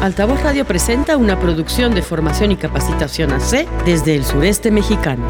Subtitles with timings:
[0.00, 5.26] Altavoz Radio presenta una producción de formación y capacitación AC desde el sureste mexicano.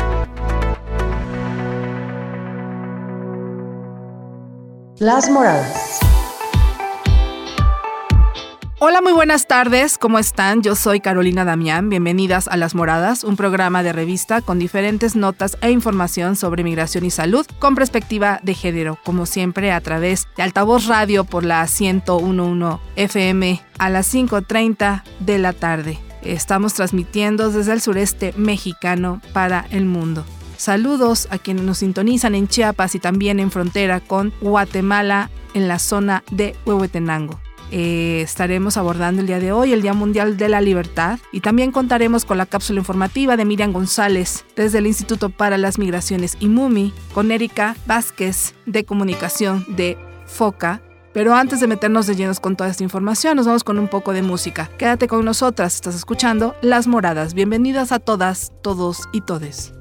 [4.99, 6.08] Las Moradas.
[8.81, 10.63] Hola, muy buenas tardes, ¿cómo están?
[10.63, 15.59] Yo soy Carolina Damián, bienvenidas a Las Moradas, un programa de revista con diferentes notas
[15.63, 20.45] e información sobre migración y salud con perspectiva de género, como siempre a través de
[20.45, 25.99] Altavoz Radio por la 1011 FM a las 5.30 de la tarde.
[26.23, 30.25] Estamos transmitiendo desde el sureste mexicano para el mundo.
[30.57, 35.81] Saludos a quienes nos sintonizan en Chiapas y también en frontera con Guatemala en la
[35.81, 37.41] zona de Huehuetenango.
[37.71, 41.71] Eh, estaremos abordando el día de hoy el Día Mundial de la Libertad y también
[41.71, 46.95] contaremos con la cápsula informativa de Miriam González desde el Instituto para las Migraciones IMUMI
[47.13, 50.81] con Erika Vázquez de Comunicación de FOCA
[51.13, 54.13] pero antes de meternos de llenos con toda esta información, nos vamos con un poco
[54.13, 54.71] de música.
[54.79, 57.35] Quédate con nosotras, estás escuchando Las Moradas.
[57.35, 59.73] Bienvenidas a todas, todos y todes.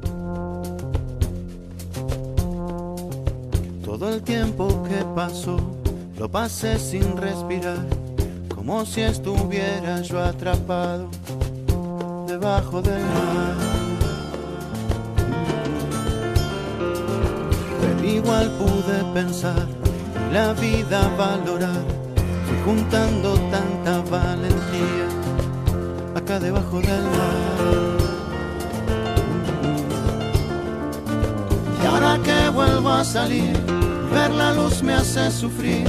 [3.84, 5.77] Todo el tiempo que pasó,
[6.18, 7.86] lo pasé sin respirar,
[8.54, 11.10] como si estuviera yo atrapado
[12.28, 13.56] debajo del mar.
[17.82, 19.68] Pero igual pude pensar
[20.34, 21.84] la vida valorar.
[22.48, 25.08] Fui juntando tanta valentía
[26.16, 27.38] acá debajo del mar.
[31.82, 33.56] Y ahora que vuelvo a salir,
[34.12, 35.88] ver la luz me hace sufrir.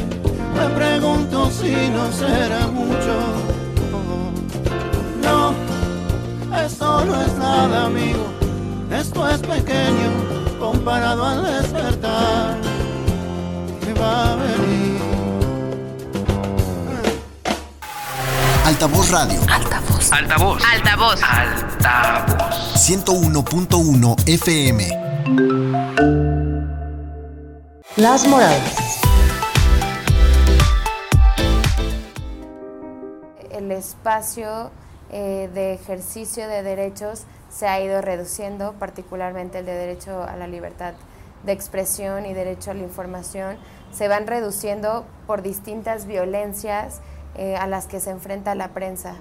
[0.55, 3.15] Me pregunto si no será mucho.
[5.23, 5.55] No,
[6.65, 8.27] esto no es nada, amigo.
[8.91, 12.57] Esto es pequeño comparado al despertar
[14.01, 14.99] va a venir.
[18.65, 19.41] Altavoz Radio.
[19.51, 20.13] Altavoz.
[20.13, 20.63] Altavoz.
[20.65, 21.21] Altavoz.
[21.23, 22.77] Altavoz.
[22.77, 26.28] 101.1 FM.
[27.99, 29.01] Las Moradas.
[33.51, 34.71] El espacio
[35.11, 40.47] eh, de ejercicio de derechos se ha ido reduciendo, particularmente el de derecho a la
[40.47, 40.95] libertad
[41.45, 43.57] de expresión y derecho a la información
[43.91, 47.01] se van reduciendo por distintas violencias
[47.35, 49.21] eh, a las que se enfrenta la prensa.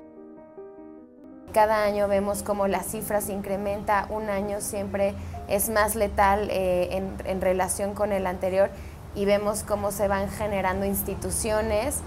[1.57, 5.15] Cada año vemos como la cifra se incrementa, un año siempre
[5.47, 8.69] es más letal eh, en, relación con el anterior
[9.15, 12.01] y vemos cómo se van generando instituciones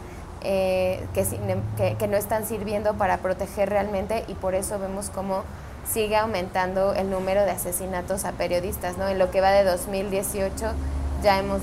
[0.45, 5.43] eh, que, no están sirviendo para proteger realmente y por eso vemos cómo
[5.85, 8.99] sigue aumentando el número de asesinatos a periodistas.
[8.99, 9.09] ¿no?
[9.09, 10.65] En lo que va de 2018
[11.25, 11.61] ya hemos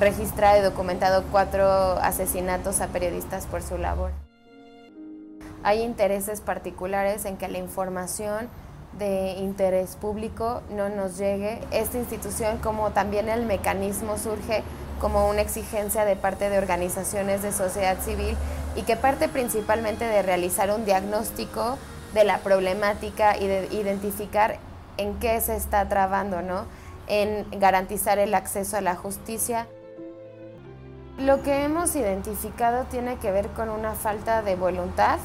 [0.00, 1.68] registrado y documentado cuatro
[2.00, 4.23] asesinatos a periodistas por su labor.
[5.64, 8.48] Hay intereses particulares en que la información
[8.98, 11.58] de interés público no nos llegue.
[11.70, 14.62] Esta institución, como también el mecanismo, surge
[15.00, 18.36] como una exigencia de parte de organizaciones de sociedad civil
[18.76, 21.78] y que parte principalmente de realizar un diagnóstico
[22.12, 24.58] de la problemática y de identificar
[24.98, 26.66] en qué se está trabando, ¿no?
[27.06, 29.66] En garantizar el acceso a la justicia.
[31.18, 35.18] Lo que hemos identificado tiene que ver con una falta de voluntad,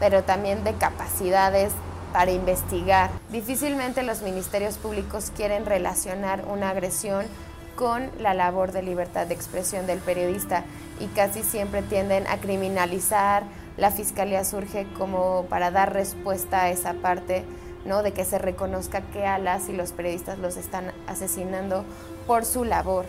[0.00, 1.72] pero también de capacidades
[2.12, 3.10] para investigar.
[3.30, 7.26] Difícilmente los ministerios públicos quieren relacionar una agresión
[7.74, 10.64] con la labor de libertad de expresión del periodista
[10.98, 13.44] y casi siempre tienden a criminalizar.
[13.76, 17.44] La fiscalía surge como para dar respuesta a esa parte,
[17.84, 18.02] ¿no?
[18.02, 21.84] De que se reconozca que a las y los periodistas los están asesinando
[22.26, 23.04] por su labor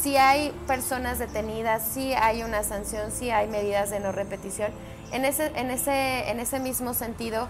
[0.00, 4.70] si hay personas detenidas, si hay una sanción, si hay medidas de no repetición.
[5.12, 7.48] En ese, en ese, en ese mismo sentido,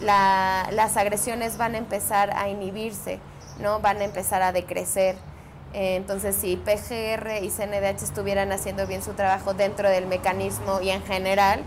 [0.00, 3.18] las agresiones van a empezar a inhibirse,
[3.60, 3.80] ¿no?
[3.80, 5.16] van a empezar a decrecer.
[5.72, 10.90] Eh, entonces, si PGR y CNDH estuvieran haciendo bien su trabajo dentro del mecanismo y
[10.90, 11.62] en general,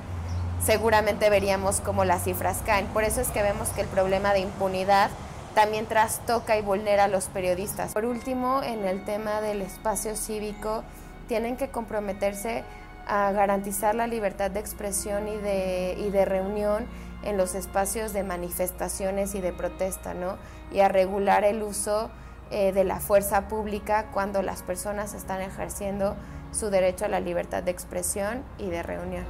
[0.66, 2.88] seguramente veríamos cómo las cifras caen.
[2.88, 5.10] Por eso es que vemos que el problema de impunidad
[5.56, 7.94] también trastoca y vulnera a los periodistas.
[7.94, 10.84] Por último, en el tema del espacio cívico,
[11.28, 12.64] tienen que comprometerse
[13.08, 16.86] a garantizar la libertad de expresión y de, y de reunión
[17.24, 20.38] en los espacios de manifestaciones y de protesta, ¿no?
[20.72, 22.10] Y a regular el uso
[22.52, 26.16] eh, de la fuerza pública cuando las personas están ejerciendo
[26.52, 29.26] su derecho a la libertad de expresión y de reunión.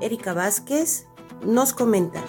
[0.00, 1.06] Erika Vázquez
[1.44, 2.22] nos comenta.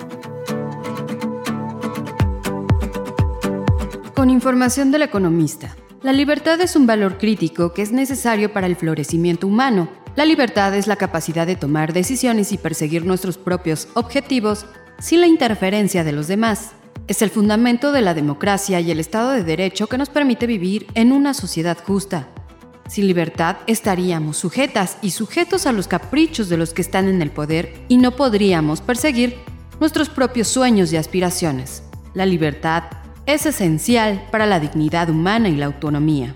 [4.20, 5.78] Con información del economista.
[6.04, 9.90] La libertad es un valor crítico que es necesario para el florecimiento humano.
[10.18, 14.66] La libertad es la capacidad de tomar decisiones y perseguir nuestros propios objetivos
[15.00, 16.72] sin la interferencia de los demás.
[17.08, 20.88] Es el fundamento de la democracia y el Estado de Derecho que nos permite vivir
[20.96, 22.28] en una sociedad justa.
[22.90, 27.32] Sin libertad estaríamos sujetas y sujetos a los caprichos de los que están en el
[27.32, 29.38] poder y no podríamos perseguir
[29.80, 31.84] nuestros propios sueños y aspiraciones.
[32.14, 32.84] La libertad
[33.26, 36.34] es esencial para la dignidad humana y la autonomía.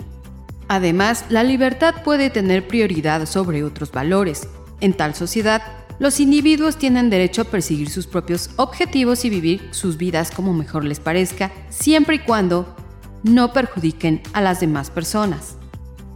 [0.67, 4.47] Además, la libertad puede tener prioridad sobre otros valores.
[4.79, 5.61] En tal sociedad,
[5.99, 10.83] los individuos tienen derecho a perseguir sus propios objetivos y vivir sus vidas como mejor
[10.83, 12.75] les parezca, siempre y cuando
[13.23, 15.55] no perjudiquen a las demás personas.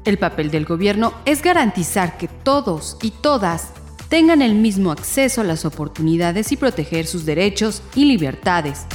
[0.06, 3.70] El papel del gobierno es garantizar que todos y todas
[4.10, 8.86] tengan el mismo acceso a las oportunidades y proteger sus derechos y libertades.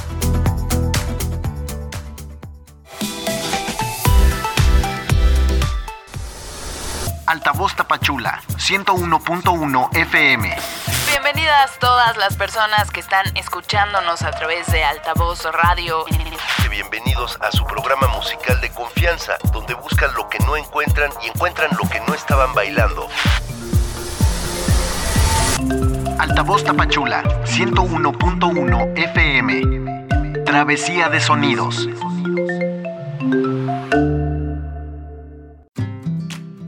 [7.33, 10.55] Altavoz Tapachula, 101.1 FM.
[11.09, 16.05] Bienvenidas todas las personas que están escuchándonos a través de Altavoz Radio.
[16.71, 21.71] Bienvenidos a su programa musical de confianza, donde buscan lo que no encuentran y encuentran
[21.83, 23.09] lo que no estaban bailando.
[26.19, 30.45] Altavoz Tapachula, 101.1 FM.
[30.45, 31.89] Travesía de sonidos.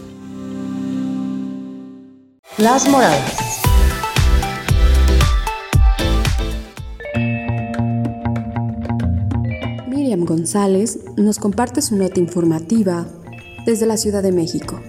[2.58, 3.60] Las Moradas.
[9.86, 13.06] Miriam González nos comparte su nota informativa
[13.64, 14.80] desde la Ciudad de México.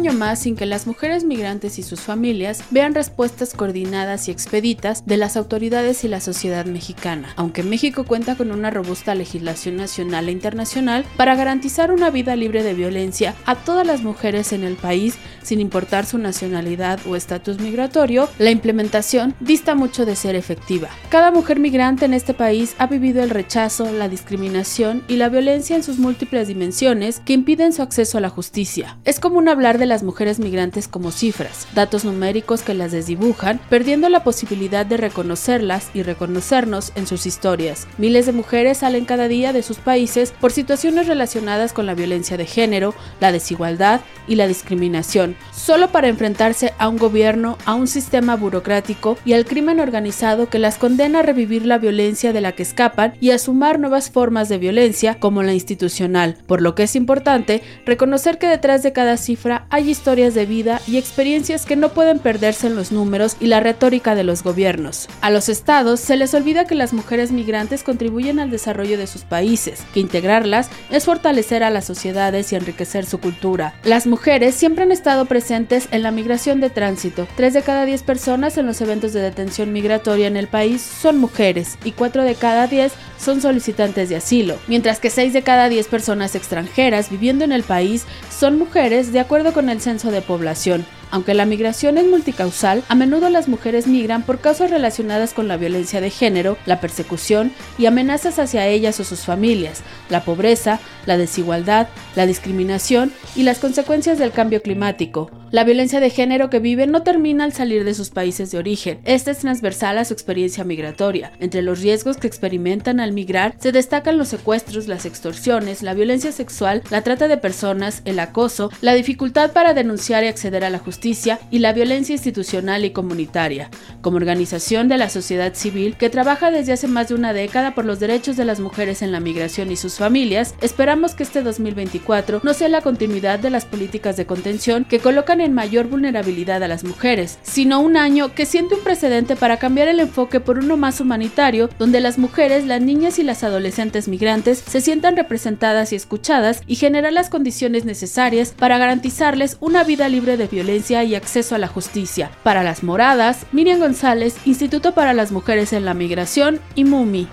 [0.00, 5.04] Año más sin que las mujeres migrantes y sus familias vean respuestas coordinadas y expeditas
[5.04, 10.30] de las autoridades y la sociedad mexicana, aunque México cuenta con una robusta legislación nacional
[10.30, 14.76] e internacional para garantizar una vida libre de violencia a todas las mujeres en el
[14.76, 20.88] país sin importar su nacionalidad o estatus migratorio, la implementación dista mucho de ser efectiva.
[21.10, 25.76] Cada mujer migrante en este país ha vivido el rechazo, la discriminación y la violencia
[25.76, 28.96] en sus múltiples dimensiones que impiden su acceso a la justicia.
[29.04, 34.08] Es común hablar de las mujeres migrantes como cifras, datos numéricos que las desdibujan, perdiendo
[34.08, 37.86] la posibilidad de reconocerlas y reconocernos en sus historias.
[37.98, 42.38] Miles de mujeres salen cada día de sus países por situaciones relacionadas con la violencia
[42.38, 47.88] de género, la desigualdad y la discriminación, solo para enfrentarse a un gobierno, a un
[47.88, 52.52] sistema burocrático y al crimen organizado que las condena a revivir la violencia de la
[52.52, 56.84] que escapan y a sumar nuevas formas de violencia como la institucional, por lo que
[56.84, 61.76] es importante reconocer que detrás de cada cifra hay historias de vida y experiencias que
[61.76, 65.08] no pueden perderse en los números y la retórica de los gobiernos.
[65.20, 69.22] A los estados se les olvida que las mujeres migrantes contribuyen al desarrollo de sus
[69.22, 73.74] países, que integrarlas es fortalecer a las sociedades y enriquecer su cultura.
[73.84, 77.26] Las mujeres siempre han estado presentes en la migración de tránsito.
[77.36, 81.18] Tres de cada diez personas en los eventos de detención migratoria en el país son
[81.18, 85.68] mujeres y cuatro de cada diez son solicitantes de asilo, mientras que seis de cada
[85.68, 90.22] diez personas extranjeras viviendo en el país son mujeres de acuerdo con el censo de
[90.22, 90.84] población.
[91.10, 95.56] Aunque la migración es multicausal, a menudo las mujeres migran por causas relacionadas con la
[95.56, 101.16] violencia de género, la persecución y amenazas hacia ellas o sus familias, la pobreza, la
[101.16, 105.30] desigualdad, la discriminación y las consecuencias del cambio climático.
[105.50, 109.00] La violencia de género que viven no termina al salir de sus países de origen.
[109.04, 111.32] Esta es transversal a su experiencia migratoria.
[111.40, 116.30] Entre los riesgos que experimentan al migrar se destacan los secuestros, las extorsiones, la violencia
[116.30, 120.78] sexual, la trata de personas, el acoso, la dificultad para denunciar y acceder a la
[120.78, 123.70] justicia justicia y la violencia institucional y comunitaria,
[124.02, 127.86] como organización de la sociedad civil que trabaja desde hace más de una década por
[127.86, 132.42] los derechos de las mujeres en la migración y sus familias, esperamos que este 2024
[132.42, 136.68] no sea la continuidad de las políticas de contención que colocan en mayor vulnerabilidad a
[136.68, 140.76] las mujeres, sino un año que siente un precedente para cambiar el enfoque por uno
[140.76, 145.96] más humanitario, donde las mujeres, las niñas y las adolescentes migrantes se sientan representadas y
[145.96, 151.54] escuchadas y generar las condiciones necesarias para garantizarles una vida libre de violencia y acceso
[151.54, 152.30] a la justicia.
[152.42, 157.28] Para las moradas, Miriam González, Instituto para las Mujeres en la Migración y MUMI.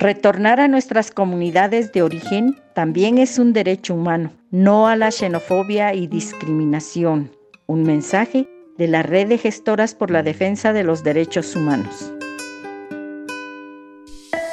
[0.00, 5.92] Retornar a nuestras comunidades de origen también es un derecho humano, no a la xenofobia
[5.92, 7.30] y discriminación.
[7.66, 8.48] Un mensaje
[8.78, 12.14] de la Red de Gestoras por la Defensa de los Derechos Humanos.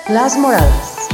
[0.10, 1.10] Las Moradas.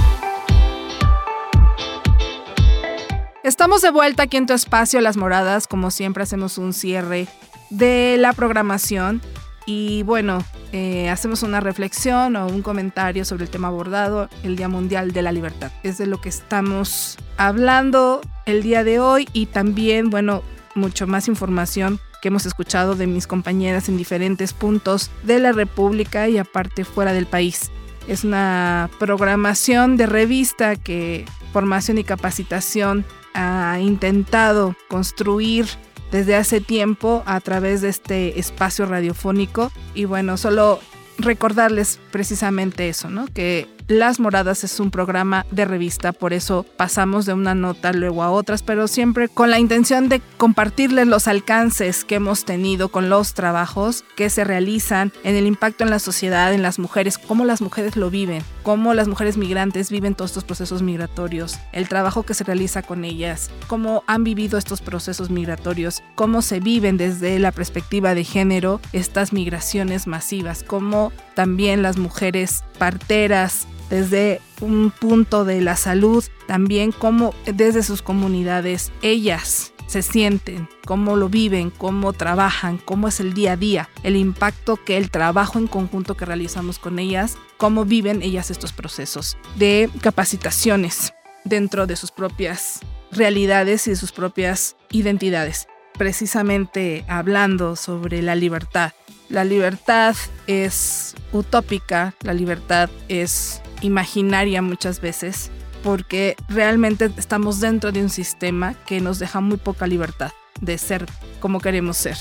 [3.43, 7.27] Estamos de vuelta aquí en tu espacio Las Moradas, como siempre hacemos un cierre
[7.71, 9.19] de la programación
[9.65, 14.67] y bueno, eh, hacemos una reflexión o un comentario sobre el tema abordado, el Día
[14.67, 15.71] Mundial de la Libertad.
[15.81, 20.43] Es de lo que estamos hablando el día de hoy y también, bueno,
[20.75, 26.29] mucho más información que hemos escuchado de mis compañeras en diferentes puntos de la República
[26.29, 27.71] y aparte fuera del país.
[28.07, 35.67] Es una programación de revista que Formación y Capacitación ha intentado construir
[36.11, 39.71] desde hace tiempo a través de este espacio radiofónico.
[39.95, 40.79] Y bueno, solo
[41.17, 43.27] recordarles precisamente eso, ¿no?
[43.27, 48.23] Que las Moradas es un programa de revista, por eso pasamos de una nota luego
[48.23, 53.09] a otras, pero siempre con la intención de compartirles los alcances que hemos tenido con
[53.09, 57.45] los trabajos que se realizan en el impacto en la sociedad, en las mujeres, cómo
[57.45, 62.23] las mujeres lo viven, cómo las mujeres migrantes viven todos estos procesos migratorios, el trabajo
[62.23, 67.37] que se realiza con ellas, cómo han vivido estos procesos migratorios, cómo se viven desde
[67.39, 75.45] la perspectiva de género estas migraciones masivas, cómo también las mujeres parteras desde un punto
[75.45, 82.11] de la salud, también cómo desde sus comunidades ellas se sienten, cómo lo viven, cómo
[82.11, 86.25] trabajan, cómo es el día a día, el impacto que el trabajo en conjunto que
[86.25, 92.79] realizamos con ellas, cómo viven ellas estos procesos de capacitaciones dentro de sus propias
[93.11, 95.67] realidades y de sus propias identidades.
[95.99, 98.93] Precisamente hablando sobre la libertad.
[99.29, 100.15] La libertad
[100.47, 105.51] es utópica, la libertad es imaginaria muchas veces,
[105.83, 111.05] porque realmente estamos dentro de un sistema que nos deja muy poca libertad de ser
[111.39, 112.17] como queremos ser.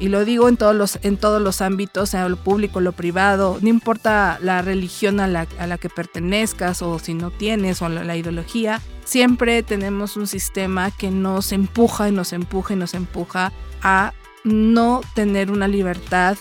[0.00, 3.58] Y lo digo en todos los, en todos los ámbitos, sea lo público, lo privado,
[3.60, 5.46] no importa la religión a la,
[5.78, 11.50] que pertenezcas o si no tienes o la, ideología, siempre tenemos un sistema que nos
[11.50, 14.12] empuja y nos empuja y nos empuja a
[14.44, 16.36] no tener una libertad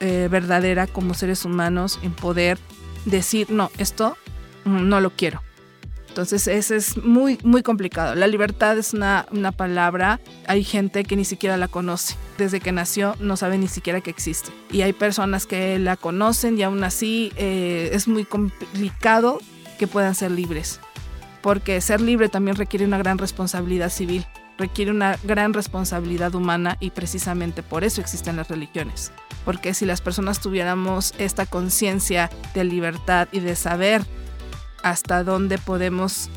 [0.00, 2.58] eh, verdadera como seres humanos en poder
[3.06, 4.18] decir, no, esto
[4.64, 5.42] no lo quiero.
[6.08, 8.14] Entonces, ese es muy, muy complicado.
[8.14, 12.16] La libertad es una, palabra, hay gente que ni siquiera la conoce.
[12.38, 14.50] Desde que nació no sabe ni siquiera que existe.
[14.70, 19.40] Y hay personas que la conocen y aún así eh, es muy complicado
[19.78, 20.80] que puedan ser libres.
[21.42, 24.24] Porque ser libre también requiere una gran responsabilidad civil,
[24.56, 29.12] requiere una gran responsabilidad humana y precisamente por eso existen las religiones
[29.46, 34.04] porque si las personas tuviéramos esta conciencia de libertad y de saber
[34.82, 36.28] hasta dónde podemos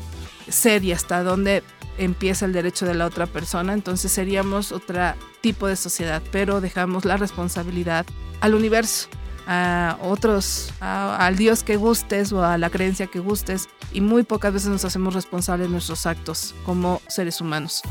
[0.48, 1.64] ser y hasta dónde
[1.98, 7.04] empieza el derecho de la otra persona, entonces seríamos otro tipo de sociedad, pero dejamos
[7.04, 8.06] la responsabilidad
[8.40, 9.08] al universo,
[9.46, 14.52] a otros, al Dios que gustes o a la creencia que gustes, y muy pocas
[14.52, 17.82] veces nos hacemos responsables de nuestros actos como seres humanos.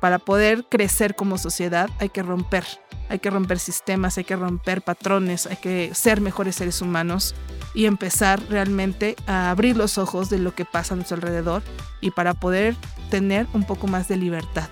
[0.00, 2.64] Para poder crecer como sociedad hay que romper
[3.08, 7.34] hay que romper sistemas, hay que romper patrones, hay que ser mejores seres humanos
[7.74, 11.62] y empezar realmente a abrir los ojos de lo que pasa a nuestro alrededor
[12.00, 12.76] y para poder
[13.10, 14.68] tener un poco más de libertad.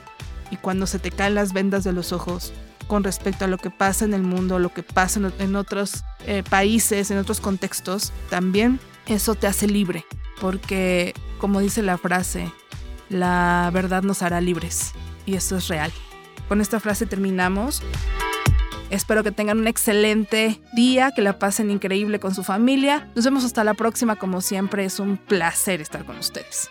[0.51, 2.53] Y cuando se te caen las vendas de los ojos
[2.87, 6.43] con respecto a lo que pasa en el mundo, lo que pasa en otros eh,
[6.49, 10.05] países, en otros contextos, también eso te hace libre,
[10.41, 12.51] porque como dice la frase,
[13.09, 14.93] la verdad nos hará libres
[15.27, 15.93] y eso es real.
[16.49, 17.83] Con esta frase terminamos.
[18.95, 23.09] Espero que tengan un excelente día, que la pasen increíble con su familia.
[23.17, 26.71] Nos vemos hasta la próxima, como siempre es un placer estar con ustedes.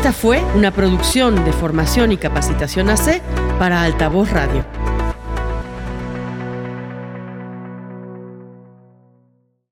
[0.00, 3.20] Esta fue una producción de formación y capacitación AC
[3.58, 4.64] para Altavoz Radio.